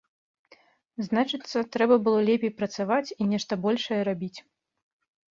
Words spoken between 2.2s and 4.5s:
лепей працаваць і нешта большае рабіць.